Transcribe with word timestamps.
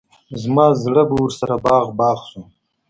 زما 0.41 0.65
زړه 0.83 1.03
به 1.09 1.15
ورسره 1.23 1.55
باغ 1.65 1.85
باغ 1.99 2.19
شو. 2.29 2.41